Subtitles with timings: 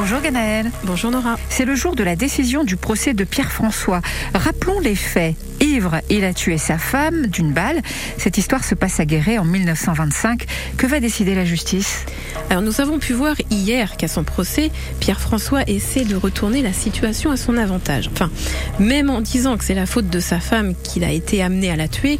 [0.00, 0.72] Bonjour Ganaël.
[0.84, 1.36] Bonjour Nora.
[1.50, 4.00] C'est le jour de la décision du procès de Pierre-François.
[4.32, 5.36] Rappelons les faits.
[5.60, 7.82] Ivre, il a tué sa femme d'une balle.
[8.16, 10.46] Cette histoire se passe à Guéret en 1925.
[10.78, 12.06] Que va décider la justice?
[12.48, 17.30] Alors nous avons pu voir hier qu'à son procès, Pierre-François essaie de retourner la situation
[17.30, 18.08] à son avantage.
[18.10, 18.30] Enfin,
[18.78, 21.76] même en disant que c'est la faute de sa femme qu'il a été amené à
[21.76, 22.18] la tuer,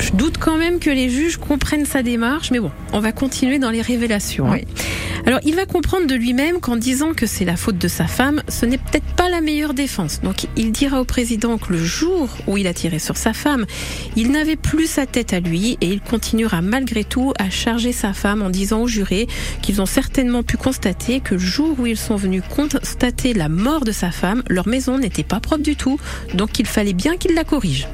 [0.00, 3.58] je doute quand même que les juges comprennent sa démarche, mais bon, on va continuer
[3.58, 4.52] dans les révélations.
[4.52, 4.58] hein.
[5.26, 8.44] Alors, il va comprendre de lui-même qu'en disant que c'est la faute de sa femme,
[8.48, 10.20] ce n'est peut-être pas la meilleure défense.
[10.20, 13.66] Donc, il dira au président que le jour où il a tiré sur sa femme,
[14.14, 18.12] il n'avait plus sa tête à lui et il continuera malgré tout à charger sa
[18.12, 19.26] femme en disant aux jurés
[19.62, 23.84] qu'ils ont certainement pu constater que le jour où ils sont venus constater la mort
[23.84, 25.98] de sa femme, leur maison n'était pas propre du tout,
[26.34, 27.88] donc il fallait bien qu'il la corrige.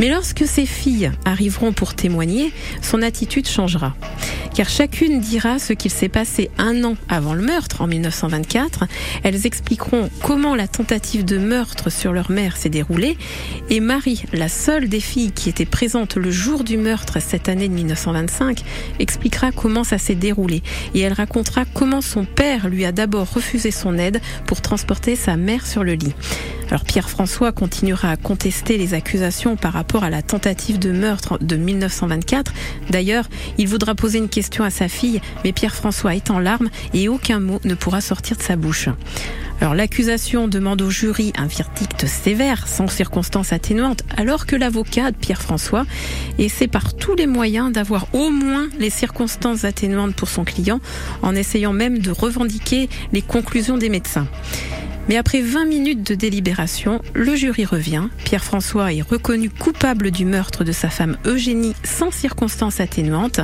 [0.00, 3.94] Mais lorsque ses filles arriveront pour témoigner, son attitude changera.
[4.54, 8.84] Car chacune dira ce qu'il s'est passé un an avant le meurtre, en 1924.
[9.22, 13.16] Elles expliqueront comment la tentative de meurtre sur leur mère s'est déroulée.
[13.70, 17.68] Et Marie, la seule des filles qui était présente le jour du meurtre cette année
[17.68, 18.62] de 1925,
[18.98, 20.62] expliquera comment ça s'est déroulé.
[20.94, 25.36] Et elle racontera comment son père lui a d'abord refusé son aide pour transporter sa
[25.36, 26.14] mère sur le lit.
[26.72, 31.56] Alors Pierre-François continuera à contester les accusations par rapport à la tentative de meurtre de
[31.56, 32.50] 1924.
[32.88, 37.10] D'ailleurs, il voudra poser une question à sa fille, mais Pierre-François est en larmes et
[37.10, 38.88] aucun mot ne pourra sortir de sa bouche.
[39.60, 45.16] Alors l'accusation demande au jury un verdict sévère, sans circonstances atténuantes, alors que l'avocat de
[45.16, 45.84] Pierre-François
[46.38, 50.80] essaie par tous les moyens d'avoir au moins les circonstances atténuantes pour son client,
[51.20, 54.26] en essayant même de revendiquer les conclusions des médecins.
[55.08, 58.08] Mais après 20 minutes de délibération, le jury revient.
[58.24, 63.40] Pierre-François est reconnu coupable du meurtre de sa femme Eugénie sans circonstances atténuantes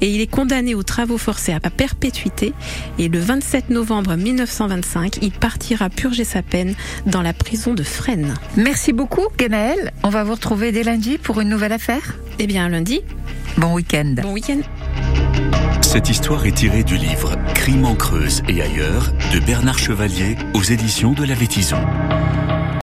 [0.00, 2.52] et il est condamné aux travaux forcés à perpétuité.
[2.98, 6.74] Et le 27 novembre 1925, il partira purger sa peine
[7.06, 8.34] dans la prison de Fresnes.
[8.56, 9.92] Merci beaucoup Ganaël.
[10.02, 12.16] On va vous retrouver dès lundi pour une nouvelle affaire?
[12.38, 13.00] Eh bien, lundi,
[13.58, 14.14] Bon week-end.
[14.22, 14.60] bon week-end.
[15.80, 20.62] Cette histoire est tirée du livre Crime en Creuse et ailleurs de Bernard Chevalier aux
[20.62, 21.80] éditions de la Vétison.